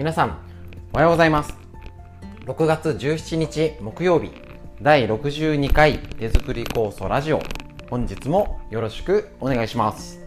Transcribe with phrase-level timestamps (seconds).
[0.00, 0.38] 皆さん
[0.94, 1.54] おはようございます。
[2.46, 4.30] 6月17日木曜日
[4.80, 7.42] 第62回手作り酵素ラジオ。
[7.90, 10.19] 本日もよろしくお願いします。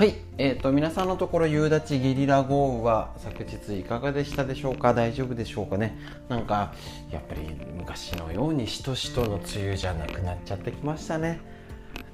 [0.00, 4.94] はい、えーと、皆さんのところ夕立ゲリラ豪雨は昨日いかがでしたでしょうか？
[4.94, 5.94] 大丈夫でしょうかね？
[6.30, 6.72] なんか
[7.12, 7.42] やっぱり
[7.76, 11.38] 昔のようにしとしとの梅雨じゃなくなっちゃってきましたね。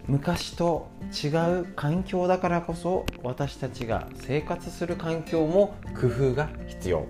[0.09, 1.29] 昔と違
[1.61, 7.07] う環境だからこそ私たちが生活する環境も工夫が必要。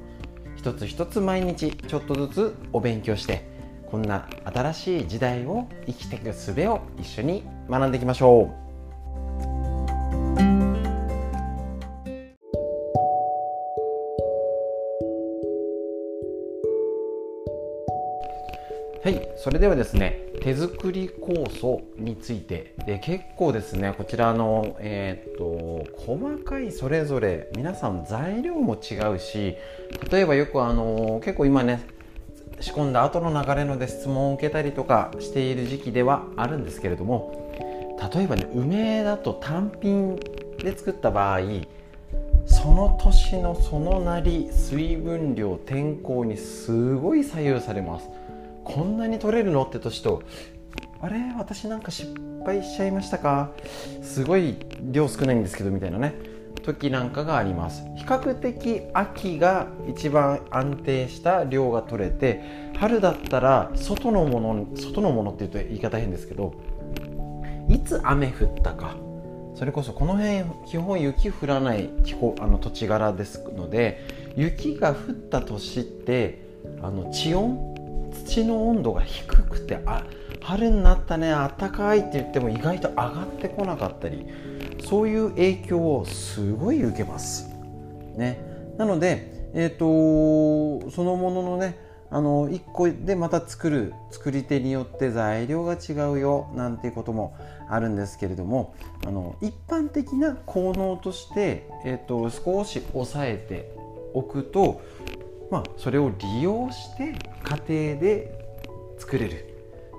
[0.56, 3.48] 一つ一つ毎日ちょっとずつお勉強して
[3.90, 8.65] こんな新しい時代を生きていく術を一緒に学んでいきましょう。
[19.46, 29.54] それではですね手作り酵素についてで結構ですねこちらの、えー、っと細かいそれぞれ皆さん材料も違うし
[30.10, 31.86] 例えばよくあの結構今ね
[32.58, 37.54] 仕込んだ後の流れので質問を受けたりとかしている時期ではあるんですけれども
[38.12, 40.16] 例えばね梅だと単品
[40.58, 41.42] で作った場合
[42.46, 48.08] その年のそのなり水分量天候にすごい左右されます。
[48.66, 49.62] こんなに取れるの？
[49.64, 50.22] って年と
[51.00, 52.12] あれ私なんか失
[52.44, 53.52] 敗しちゃいましたか？
[54.02, 56.14] すごい量少ないんですけどみたいなね。
[56.62, 57.84] 時なんかがあります。
[57.96, 62.42] 比較的秋が一番安定した量が取れて
[62.76, 66.54] 春だったら外のもの外のものっていうと言い方変ですけど
[67.68, 68.96] いつ雨降ったか。
[69.54, 76.42] それこそこの辺基本雪降らない気候あの土地柄ですので雪が降った年って
[76.82, 77.75] あの地温
[78.26, 80.04] 土の温度が低くてあ
[80.42, 84.26] 春になったねあったかいって言っても意外と上がってこなかったり
[84.84, 87.48] そういう影響をすごい受けます。
[88.16, 88.40] ね、
[88.78, 91.78] なので、えーと、そのもののね
[92.10, 97.36] あの1個でまた作る作り手によって材料が違うよなんていうことも
[97.68, 103.76] あるんですけれどもあの一般的な効能として、えーと少し抑えて
[104.14, 104.80] おくと
[105.50, 107.14] まあ、それを利用して
[107.66, 108.46] 家庭で
[108.98, 109.54] 作れる、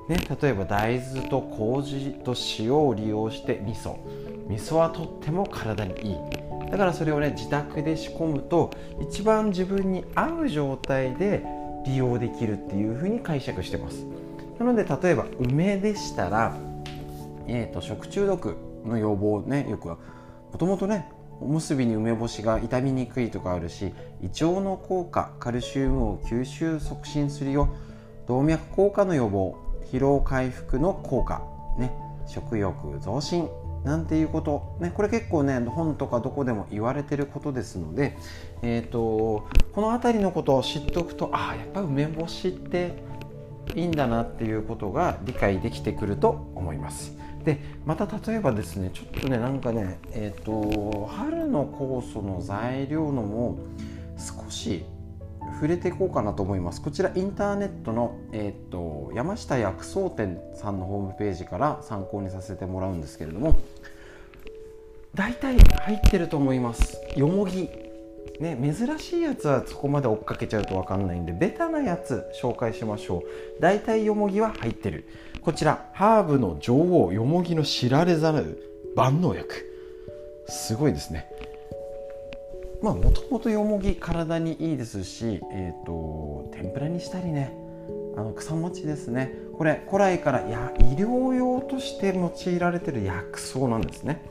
[0.09, 3.95] ね、例えば大豆と麹と塩を利用して味噌。
[4.47, 6.17] 味噌はとっても体にいい。
[6.71, 8.71] だからそれをね自宅で仕込むと
[9.01, 11.43] 一番自分に合う状態で
[11.85, 14.05] 利用できるっていうふうに解釈してます。
[14.59, 16.55] なので例えば梅でしたら、
[17.47, 19.97] えーと、食中毒の予防ねよくは
[20.51, 21.09] もともとね
[21.39, 27.69] おむすびに梅干しが傷みにくいとかあるし胃腸の効果カルシウムを吸収促進するよ
[28.27, 29.55] 動脈硬化の予防
[29.91, 31.41] 疲労回復の効果、
[31.77, 31.91] ね、
[32.27, 33.49] 食欲増進
[33.83, 38.17] なんていうこと、ね、これ結構ね本とかどこでも言われてることですので、
[38.61, 42.91] えーと、この辺りのことを知っておくとああやっぱ梅干しって
[43.75, 47.17] いいんだなっていうことが理解できてくると思います。
[47.47, 53.57] でまた例えばですねちょっとねなんかねえっ、ー、と春の酵素の材料のも
[54.17, 54.83] 少し
[55.53, 56.81] 触れていこうかなと思います。
[56.81, 63.55] こちらインターネットの、えーと、山下薬草店さんのホームページから参考にさせてもらうんですけれども
[65.15, 66.99] 大体入ってると思います。
[67.15, 67.69] よもぎ
[68.41, 73.61] ね、珍しいやつはそこまで追っかけちゃうと分かんないんでベタなやつ紹介しましょう。
[73.61, 75.07] 大体よもぎは入ってる。
[75.47, 79.63] こちらハーブの女王よもぎの知られざる万能薬。
[80.49, 81.25] すごいですね。
[82.81, 87.53] まあもともとよもぎ体にいいですし、えーと、天ぷらにしたりね。
[88.17, 89.31] あの草餅ですね。
[89.57, 94.21] これ古来からや医療用として用いられてる薬草なんですね。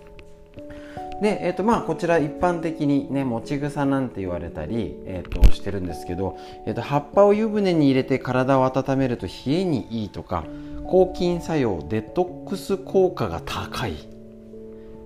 [1.23, 10.45] で、えーとまあ、こちら一般的にね持ち草なんて言われたり、えーと、してるんですけど、えーと、葉っぱを湯船に入れて体を温めると冷えにいいとか
[10.89, 13.95] 抗菌作用デトックス効果が高い。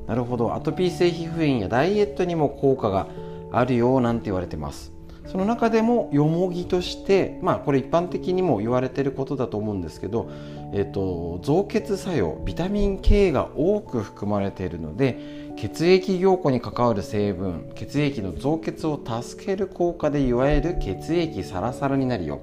[0.06, 0.54] なるほど。
[0.54, 3.06] アトピー性皮膚炎やダイエットにも効果が
[3.52, 4.92] あるよなんて言われてます。
[5.30, 10.28] その中でもよもぎとしてまあこれ一般的にも言われてることだと思うんですけど、
[10.72, 22.40] えーと、増血作用ビタミン K が多く含まれているので血液凝固に関わる成分血液の増血を助ける効果でいわゆる血液サラサラになるよ。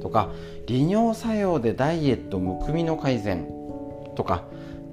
[0.00, 0.30] とか
[0.66, 3.46] 利尿作用でダイエットむくみの改善
[4.16, 4.44] とか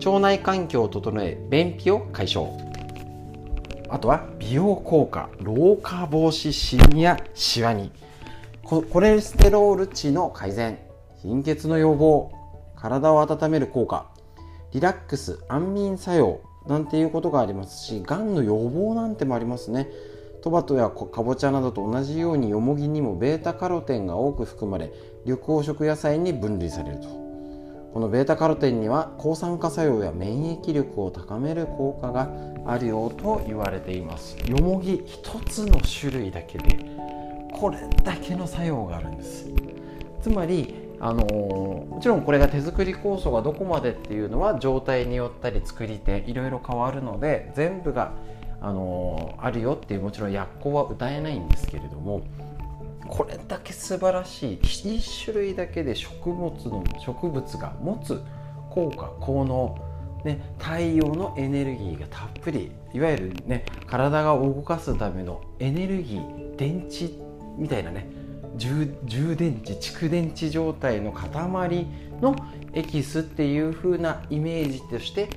[0.06, 2.52] 腸内環境を整え便秘を解消。
[3.90, 7.92] あとは美容効果老化防止シミやシワに。
[8.64, 10.78] コレステロール値の改善。
[11.22, 12.32] 貧血の予防。
[12.76, 14.12] 体を温める効果。
[14.74, 19.88] リラックス安眠作用なんていうことがありますしがんの予防なんてもありますね。
[20.48, 24.94] トマトやかぼちゃなどと同じようによもぎにもベータカロテンが多く含まれ
[25.26, 27.10] 緑黄色野菜に分類されると。
[27.94, 32.30] このベータカロテンには抗酸化作用や免疫力を高める効果が
[32.66, 34.38] あるようと言われています。
[34.50, 36.80] よもぎ一つの種類だけで
[37.52, 39.50] これだけの作用があるんです。
[40.22, 48.14] つまりあのもちろんこれが手作り酵素がどこまでっていうのは状態によったり作り手いろいろ変わるので全部が
[48.62, 52.22] あのあるよっていうもちろん薬効は歌えないんですけれども
[53.08, 58.22] これだけ素晴らしい1種類だけで食物の植物が持つ
[58.70, 59.78] 効果効能
[60.24, 67.14] ね、太陽のエネルギーがたっぷりいわゆるね体が動かすためのエネルギー電池
[67.58, 68.10] みたいなね
[68.58, 68.98] 充
[69.36, 71.30] 電池蓄電池状態の塊
[72.20, 72.36] の
[72.74, 75.30] エキスっていう風なイメージとして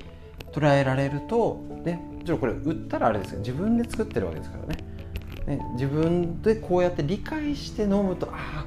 [0.51, 5.57] 捉えられるとねもちろんこれ売ったらあれですけど自分で作ってるわけですからね。
[5.57, 8.65] ね自分でこうやって理解して飲むとああ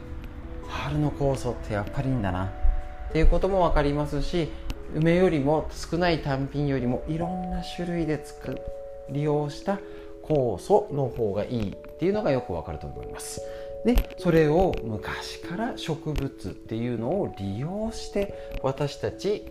[0.66, 2.46] 春の酵素ってやっぱりいいんだな。
[2.46, 4.48] っていうことも分かりますし
[4.92, 8.60] 梅よりも少ない単品よりもいろんな種類で作
[9.08, 9.78] 利用した
[10.24, 11.70] 酵素の方がいい。
[11.70, 13.40] っていうのがよくわかると思います。
[13.84, 19.44] でそれを昔から植物っていうのを利用して私たち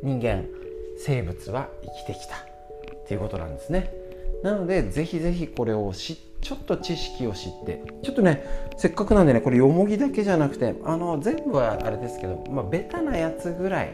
[0.00, 0.44] 人間
[0.98, 1.68] 生物は
[2.06, 2.51] 生きてきた。
[3.12, 3.92] っていうことなんですね。
[4.42, 8.44] なのでぜひぜひこれを知ちょっと知識を知ってちょっとね
[8.76, 13.92] せっかくなんでねこれよもぎだけじゃなくてあの全部はあれですけど、まあ、ベタなやつぐらい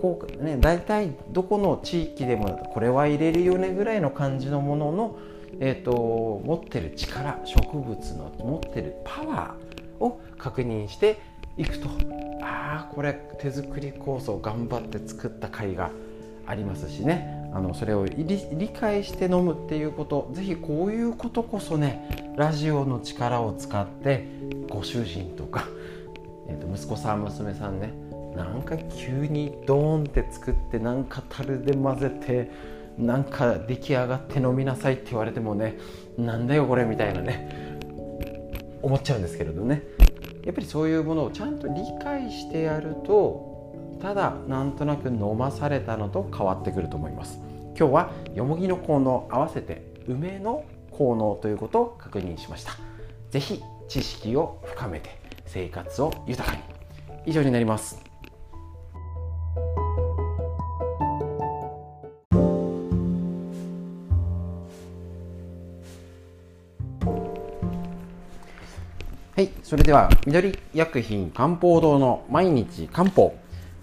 [0.00, 5.18] こうね大体どこの地域でもこれは入れるよねぐらいの感じのものの
[5.60, 11.18] えーと、持ってる力植物の持ってるパワーを確認して
[11.56, 11.88] いくと
[12.42, 15.90] ああこれ手作り酵素頑張って作った甲斐が
[16.46, 24.26] ありますしねあのそれを理解して飲むっていうことぜひこういうことこそねラジオの力を使って
[24.68, 25.66] ご主人とか、
[26.48, 27.92] えー、と息子さん娘さんね
[28.36, 32.50] なんか急にドーンって作ってなんか樽で混ぜて
[32.98, 35.78] なんか出来上がって飲みなさいって言われてもね
[36.16, 37.78] なんだよこれみたいなね
[38.82, 39.82] 思っちゃうんですけれどね。
[40.44, 43.47] やっぱりそういうものをちゃんと理解してやると
[44.00, 47.40] ただなんとなく飲まされたのと変わってくると思います。
[47.76, 52.72] 今日はよもぎの効能合わせて梅の効能ということを確認しました。
[53.30, 55.10] 是非知識を深めて
[55.46, 56.62] 生活を豊かに。
[57.26, 58.02] 以上になります。
[69.36, 73.36] はい、それでは緑薬品漢方堂の毎日漢方。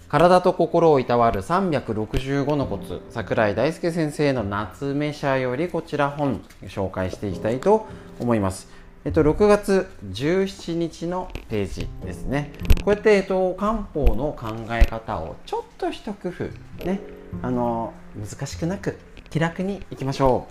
[0.08, 7.86] 体と心をいたわる365のコツ桜井大輔先生の夏目社よりこちら本紹介していきたいと
[8.20, 8.68] 思います。
[9.04, 12.52] えっと、6月17日のページですね。
[12.84, 16.44] こうやって、えっと、漢方の考え方をちょっと一工夫
[16.84, 17.00] ね、
[17.42, 18.98] あの、難しくなく
[19.30, 20.46] 気楽にいきましょ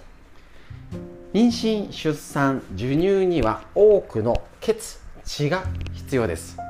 [1.33, 1.37] う。
[1.37, 6.64] 妊娠、出産、授乳には多くの血血が必要です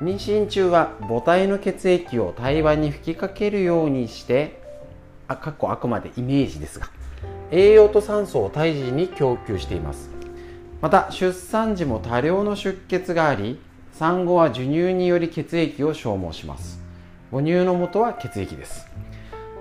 [0.00, 4.62] 妊娠中は母体の血液を胎盤に吹きかけるようにして
[5.28, 6.88] あかっこあくまでイメージですが
[7.50, 10.08] 栄養と酸素を胎児に供給しています。
[10.80, 13.60] また出産時も多量の出血があり
[13.92, 16.80] 産後は授乳により血液を消耗します。
[17.30, 18.86] 母乳の元は血液です。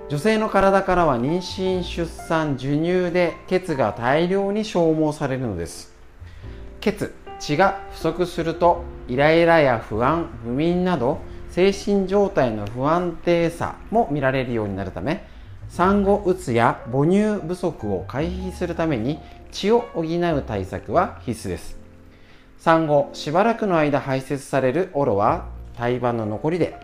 [0.08, 5.94] 女性の体からは妊娠出産授乳で血が大量に消耗されるのです。
[6.80, 11.20] 血血が不足するとイライラや不安不眠など
[11.50, 15.26] 精神状態の不安定さも見られるようになるため
[15.70, 19.20] 産後うつや母乳不足を回避するために
[19.52, 21.78] 血を補う対策は必須です。
[22.60, 26.76] 産後しばらくの間排泄されるオロは胎盤の残りで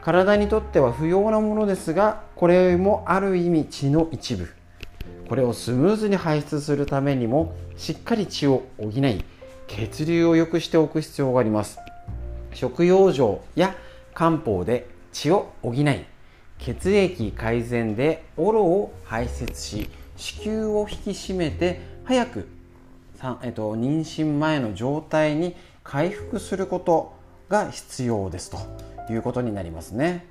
[0.00, 4.48] 体にとっては不要なものですがこれもある意味血の一部。
[5.28, 9.24] これをスムーズに排出するためにもしっかり血を補い
[9.66, 11.78] 血流を良くしておく必要があります。
[12.52, 13.74] 食用状や
[14.14, 16.04] 漢方で血を補い
[16.58, 22.48] 血液改善でオロを排泄し子宮を引き締めて早く、
[23.42, 27.14] えっと、妊娠前の状態に回復すること
[27.48, 28.50] が必要です。
[28.50, 30.26] ということになりますね。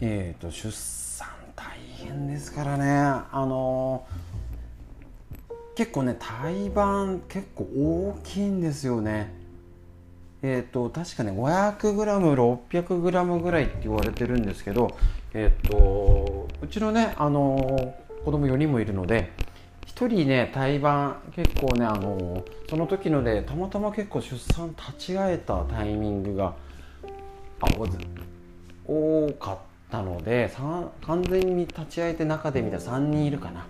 [0.00, 2.90] えーと、と出産大変ですからね。
[2.90, 4.41] あのー
[5.74, 9.40] 結構ね胎盤結構大きいんですよね
[10.44, 14.96] えーと、確かね 500g600g ぐらいって言われてるんですけど、
[15.34, 17.92] えーと、うちのね、あのー、
[18.24, 19.30] 子供4人もいるので
[19.86, 26.56] 1人ね胎盤結構ね、あの、その時のでたまたま結構出産立ち会えたタイミングが
[27.60, 27.66] あ
[28.84, 29.58] 多かっ
[29.92, 30.90] たので完
[31.22, 33.68] 全に立ち会えて中で見たら3人いるかな。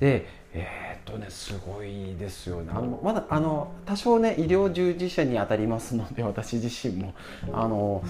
[0.00, 2.70] でえー、とねすごいですよね。
[2.74, 7.14] あのまだあの多少ね医療従事者に当たりますので 私自身も。
[7.52, 8.02] あの、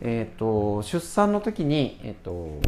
[0.00, 2.60] えー、っと出産の時に、えー、っと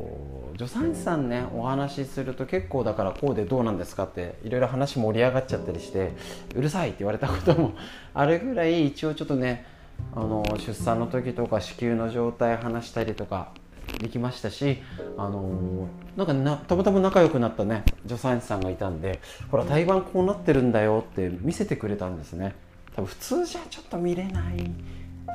[0.56, 6.12] 助産師さんねお話しすると結構だからこうでどうなんですかっていろいろ話盛り上がっちゃったりして
[6.54, 7.72] うるさいって言われたことも
[8.14, 9.66] あるぐらい一応ちょっとね
[10.14, 13.52] あの出産の時とか子宮の状態話したりとか
[13.98, 14.78] できましたし、
[15.16, 22.54] あのー、なんかなたまたま仲良くなったね助産師さんがいたんでほら胎盤こうなってるんだよって見せてくれたんですね。
[22.94, 24.70] 多分普通じゃちょっと見れない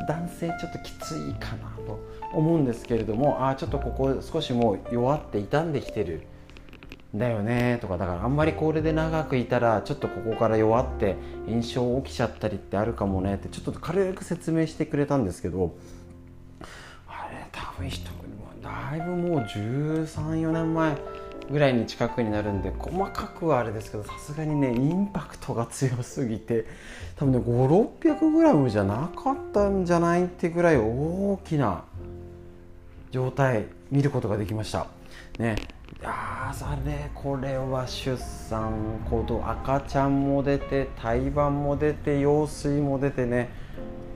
[0.08, 2.00] 男性ちょっときついかなと
[2.34, 6.24] 思うんですけれどもああちょっとここ少しもう弱って傷んできてる
[7.14, 15.76] だよねとかだからあんまりこれで長くいたらちょっとここから弱って炎症起きちゃったりってあるかもねってちょっと軽く説明してくれたんですけど
[17.08, 18.10] あれ多分人
[18.62, 20.96] だいぶもう134年前
[21.50, 26.66] ぐらいに近くになるんで細かくはあれですけどさすがにねインパクトが強すぎて
[27.18, 31.84] 多分ね 5600g じゃなかったんじゃないってぐらい大きな
[33.12, 34.88] 状態見ることができました。
[35.38, 35.56] ね。
[36.00, 43.50] いやあれこれは出産子供赤ちゃんも出て胎盤も出て羊水も出てね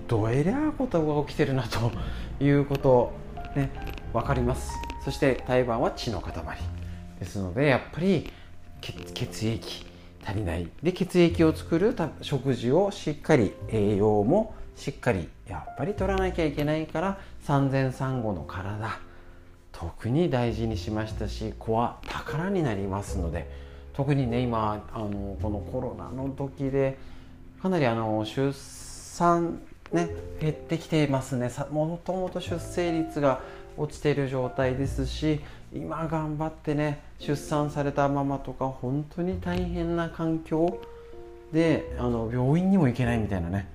[0.08, 1.92] どえりゃことが起きてるなと
[2.40, 3.14] いうこと
[3.56, 3.70] ね
[4.16, 4.72] 分かります。
[5.04, 6.34] そして胎盤は血の塊
[7.20, 8.32] ですのでやっぱり
[8.82, 9.86] 血液
[10.26, 10.70] 足りない。
[10.82, 19.00] で血液を作る食事をしっかり栄養もしっかりやっぱり取らなきゃいけないから産前産後の体
[19.74, 23.50] 特に大事にしましたし子は宝になりますので
[23.94, 26.98] 特にね今あのこのコロナの時で
[27.62, 29.60] かなりあの出産
[29.92, 31.52] ね減ってきていますね。
[31.72, 33.42] もともと出生率が
[33.78, 35.40] 落ちてる状態ですし
[35.74, 40.80] 今頑張ってね出産されたママとか本当に大変な環境
[41.52, 43.68] であの病院にも行けないみたいなね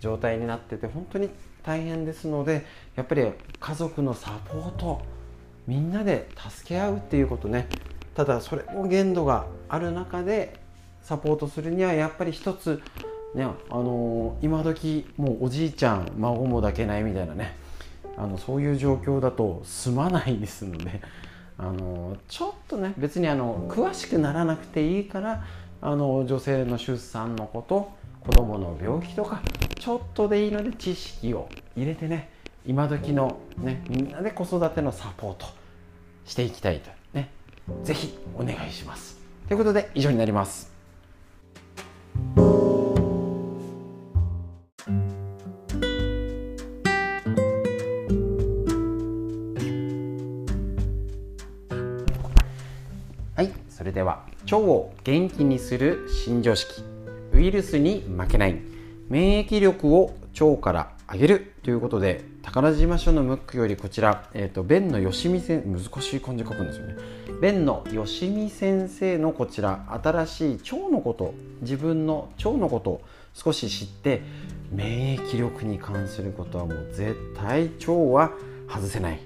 [0.00, 1.30] 状態になってて本当に
[1.64, 3.26] 大変ですのでやっぱり
[3.58, 5.02] 家族のサポート
[5.66, 7.66] みんなで助け合うっていうことね。
[8.14, 10.60] ただそれも限度がある中で
[11.02, 12.80] サポートするにはやっぱり一つ
[13.34, 17.56] ねあのー、今時もうおじいちゃん孫も抱けないみたいなね
[18.16, 21.00] あのそういう状況だと済まないですので
[21.58, 25.44] あのちょっとね別にあの詳しくならなくていいから
[25.80, 29.42] あの女性の出産のこと子供の病気とか
[29.78, 32.30] ちょっとでいいので知識を入れてね
[32.66, 35.46] 今時のねみんなで子育てのサポート
[36.24, 37.30] していきたいとね
[37.82, 39.18] 是非お願いします。
[39.46, 40.73] ということで以上になります
[55.04, 56.82] 元気にする新常識。
[57.34, 58.58] ウイルスに負けない。
[59.10, 66.96] 免疫力を腸から上げるということで宝島署のムックよりこちら、えーと、弁のよしみ先難しい漢字書くんですよね。
[67.38, 73.02] 弁のよしみ先生のこちら新しい腸のこと自分の腸のことを
[73.34, 74.22] 少し知って
[74.72, 78.32] 免疫力に関することはもう絶対腸は
[78.70, 79.20] 外せない。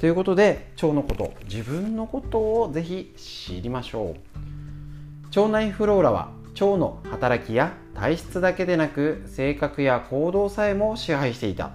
[0.00, 4.29] ということで腸のこと自分のことをぜひ知りましょう。
[5.34, 11.70] 腸内フローラは腸の働きや体質だけでなく性格や行動さえも支配していた。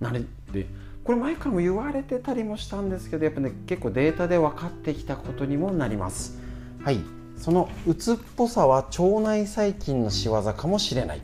[0.00, 0.20] なれ
[0.52, 0.66] で
[1.04, 6.38] これ前からも言われてたりもしたんですけどやっぱね結構データで分かってきたことにもなります。
[6.82, 6.98] はい。
[7.36, 11.20] その鬱っぽさは腸内細菌の仕業かもしれない。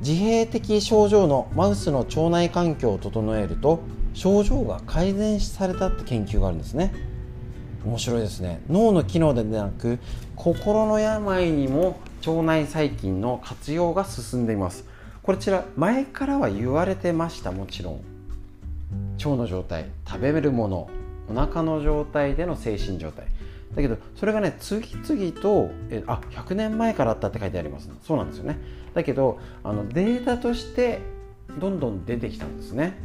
[0.00, 3.80] 自閉的症状のマウスの腸内環境を整えると
[4.12, 6.92] 症状が改善されたって研究があるんですね。
[7.86, 8.60] 面白いですね。
[8.68, 10.00] 脳の機能でなく
[10.34, 14.84] 心の病にも腸内細菌の活用が進んでいます。
[15.22, 18.00] こちら前からは言われてましたもちろん。
[19.18, 20.90] 腸の状態食べるもの
[21.28, 23.26] お腹の状態での精神状態。
[23.74, 28.58] だけどそれがね次々とえあ100年前からあったって書いてあります、そうなんですよね。
[28.94, 30.98] だけどあのデータとして
[31.60, 32.98] どんどん出てきたんですね。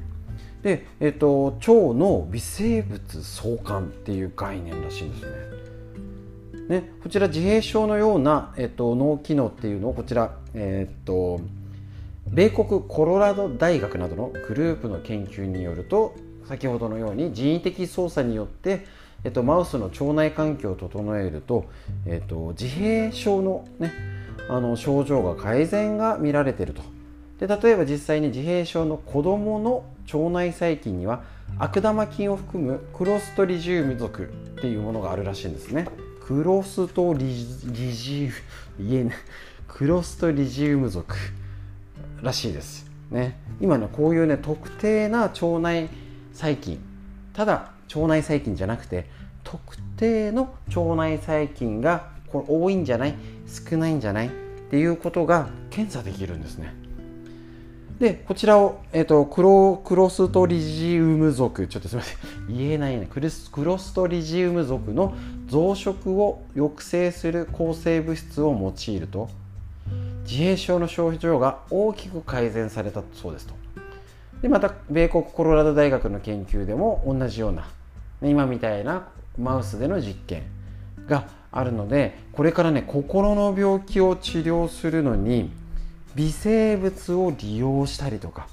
[0.64, 5.22] で、えーと、腸の微生物相関っていう概念らしいんです
[6.70, 6.82] ね。
[6.82, 11.42] ねこちら自閉症のような、えーと、脳機能っていうのをこちら、えーと
[12.30, 16.16] 米国コロラド大学などのグループの研究によると
[16.48, 18.86] 先ほどのように人為的操作によって、
[19.24, 21.66] えっと、マウスの腸内環境を整えると、
[22.06, 23.92] えっと、自閉症の,、ね、
[24.50, 26.82] あの症状が改善が見られていると
[27.40, 31.24] で例えば実際に自閉症の子どもの腸内細菌には
[31.60, 35.88] 悪玉菌を含むクロストリジウム属っていうものがあるらしいんですね。
[36.26, 38.32] クロストリジ
[38.80, 39.12] ウム言え
[39.68, 41.16] クロストリジウム属
[42.22, 43.40] らしいですね。
[43.60, 45.90] 今ねこういうね特定な腸内
[46.34, 46.80] 細菌。
[47.34, 49.10] ただ腸内細菌じゃなくて
[49.44, 53.16] 特定の腸内細菌がこれ多いんじゃない？
[53.48, 54.28] 少ないんじゃない？
[54.28, 54.30] っ
[54.70, 56.74] ていうことが検査できるんですね。
[58.02, 62.18] でこちらを、えーと、クロクロストリジウム属ちょっとすみません。
[62.50, 63.08] 言えないね。
[63.08, 65.14] クロスクロストリジウム属の
[65.46, 69.30] 増殖を抑制する抗生物質を用いると。
[70.24, 73.54] 自閉症の症状が大きく改善されたそうですと。
[74.42, 77.68] でまた米国コロラド大学の研究でも同じような
[78.24, 80.42] 今みたいなマウスでの実験
[81.08, 85.52] があるのでこれからね心の病気を治療するのに
[86.16, 88.48] 微生物を利用したりとか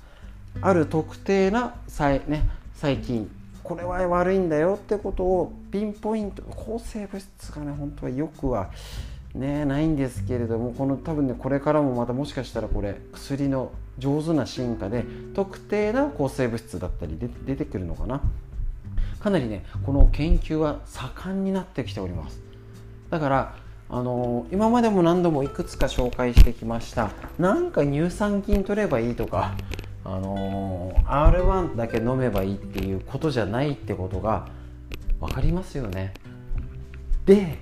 [0.60, 3.30] ある特定な細,、ね、細菌
[3.62, 8.70] これは悪いんだよってことをピンポイント抗生物質がね本当はよくは
[9.34, 18.22] ねないんですけれどもこの多分ねこれからもまたもしかしたらこれ薬の上手な進化で特定な抗生物質だったり出てくるのかな。
[19.20, 22.40] かなりねこの研究は盛んになってきております。
[23.10, 23.54] だから
[23.90, 27.10] あの、今までも何度もいくつか紹介してきました。
[27.38, 29.54] なんか乳酸菌取ればいいとか、
[30.04, 34.48] あの R1 だけ飲めばいいっていうことじゃないってことが
[35.20, 36.14] 分かりますよね。
[37.26, 37.58] で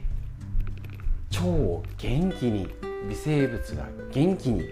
[1.33, 2.68] 腸を元気に
[3.09, 4.62] 微生物が元気に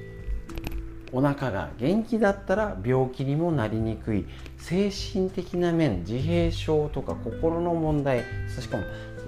[1.13, 4.25] お腹が元気だったら病気にもなりにくい。
[4.59, 8.85] 精神的な面自閉症とか心の問題しかも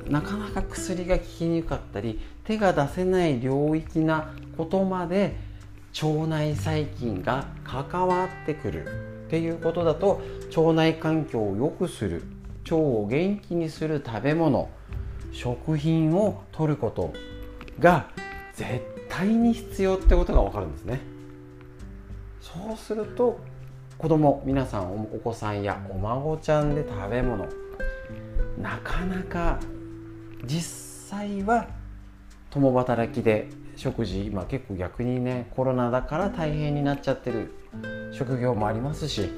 [0.09, 5.37] なかなか薬が効きにくかったり手が出せない領域なことまで
[6.03, 8.87] 腸内細菌が関わってくる
[9.27, 10.21] っていうことだと
[10.57, 12.23] 腸内環境を良くする
[12.65, 14.69] 腸を元気にする食べ物
[15.33, 17.13] 食品を取ること
[17.81, 18.09] が
[18.55, 21.01] 絶対に必要ってことが分かるんですね。
[22.41, 23.39] そうすると
[23.99, 27.47] 子供皆さんお子さんやお孫ちゃんで食べ物
[28.61, 29.59] なかなか
[30.45, 31.69] 実際は
[32.51, 37.55] 共働きで食事今結構逆にねコロナだから大変になっちゃってる
[38.13, 39.31] 職業もありますし、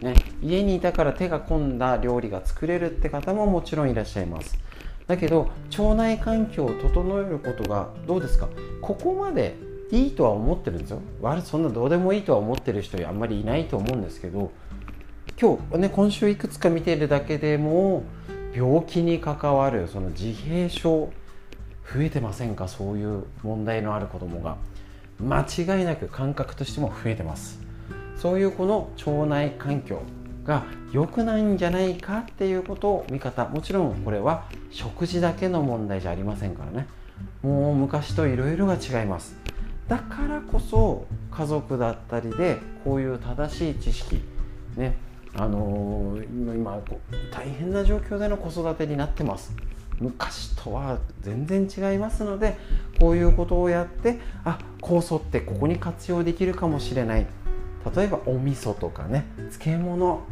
[0.00, 4.58] ね、家にいたから手が込んだ料理が作れるって方ももちろんいらっしゃいます。
[5.06, 8.48] だけど腸内環境を整えることがどうですか？
[8.80, 9.54] ここまで
[9.90, 11.00] いいとは思ってるんですよ。
[11.20, 14.50] 悪そんなどうでもいいとは思ってる人あんまりいないと思うんですけど
[15.40, 18.02] 今日ね今週いくつか見てるだけでも
[18.54, 21.12] 病気に関わるその自閉症
[21.92, 22.68] 増えてませんか？
[22.68, 24.56] そういう問題のある子どもが。
[25.20, 27.60] 間違いなく感覚としても増えてます。
[28.16, 30.02] そういうこの腸内環境
[30.44, 33.46] が良くないんじゃないかっていうことを見方。
[33.46, 36.86] もちろんこれは食事だけの問題じゃありませんからね。
[37.42, 39.36] もう昔といろいろが違います。
[39.86, 44.22] だからこそ家族だったりでこういう正しい知識
[44.76, 44.96] ね
[45.36, 46.80] あのー、今
[47.32, 49.52] 大変な状況での子育てになってます。
[50.00, 52.56] 昔とは全然違いますので
[52.98, 57.26] こういうことをやってあ酵素ってここに活用できるかもしれない。
[57.94, 60.22] 例えばお味噌とかね漬物。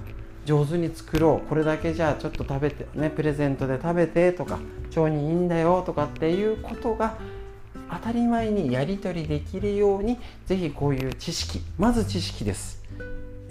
[0.44, 1.48] 上手に作ろう。
[1.48, 7.16] これだけじゃあちょっと食べてねプレゼントで食べてとか腸にいいんだよとかっていうことが
[7.88, 12.81] 当たり前にやり取りできるようにぜひこういう知識まず知識です。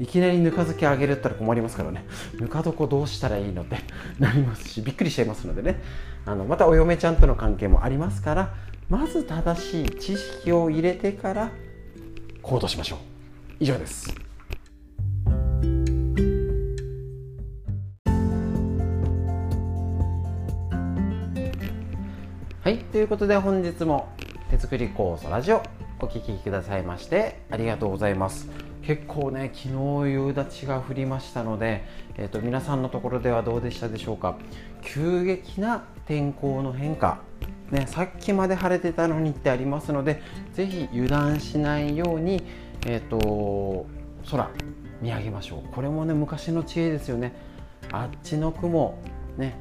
[0.01, 2.03] いきなりぬか漬けあげるったら困りますからね。
[2.39, 3.77] ぬか床どうしたらいいのって
[4.17, 5.79] なりますしびっくりしちゃいますのでね。
[6.25, 8.53] あのまたお嫁ちゃんとの関係もありますから
[8.89, 11.51] まず正しい知識を入れてから
[12.41, 12.99] 行動しましょう。
[13.59, 14.15] 以上です。
[22.63, 24.09] はいということで本日も
[24.49, 25.61] 手作り酵素ラジオ
[25.99, 28.70] お聴きくださいましてありがとうございます。
[28.81, 29.69] 結構ね昨
[30.05, 31.85] 日夕立が降りましたので、
[32.17, 34.37] えーと、皆さんのところではどうでしたでしょうか？
[34.81, 37.19] 急激な天候の変化。
[37.69, 40.21] ね、さっきまで晴れてたのにってありますので
[40.53, 42.43] ぜひ油断しないように、
[42.85, 43.85] えーと、
[44.29, 44.49] 空
[45.01, 45.73] 見上げましょう。
[45.73, 47.33] これもね昔の知恵ですよね。
[47.91, 48.97] あっちの雲
[49.37, 49.55] ね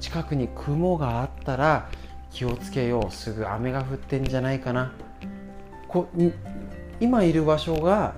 [0.00, 1.88] 近くに雲があったら
[2.32, 3.12] 気をつけよう。
[3.12, 4.92] すぐ雨が降ってんじゃないかな。
[5.86, 6.08] こ
[7.00, 8.14] 今いる場所が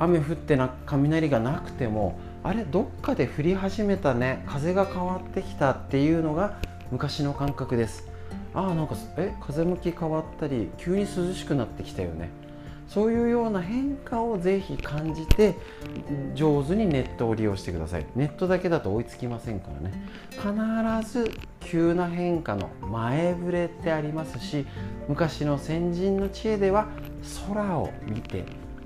[0.00, 6.58] 雨降ってな雷がなくてもあれどっかで降り始めたね風が変わってきたっていうのが
[6.90, 8.08] 昔の感覚です。
[8.54, 12.30] ああなんかえ風向き変わったり急に涼しくなってきたよね。
[12.88, 15.54] そういうような変化をぜひ感じて
[16.34, 18.06] 上手にネットを利用してください。
[18.16, 19.92] ネットだけだと追いつきませんからね。
[20.30, 24.66] 必ず急な変化の前触れってありますし
[25.08, 26.88] 昔の先人の知恵では
[27.46, 28.44] 空を見て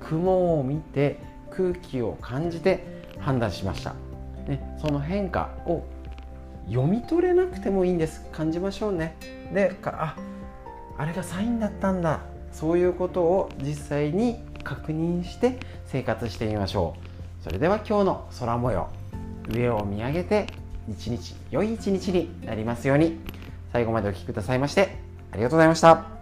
[0.09, 3.95] 雲を見て空気を感じて判断しました、
[4.47, 5.85] ね、その変化を
[6.69, 8.27] 読み取れなくてもいいんです。
[8.33, 9.17] 感じましょうね。
[9.53, 10.17] であ
[10.97, 12.21] あれがサインだったんだ。
[12.53, 16.95] そういうことを実際に確認して生活してみましょ
[17.41, 17.45] う。
[17.45, 18.89] それでは今日の空模様
[19.49, 20.47] 上を見上げて
[20.89, 23.19] 一日良い一日になりますように。
[23.73, 24.97] 最後までお聴きくださいまして
[25.33, 26.14] ありがとうございました。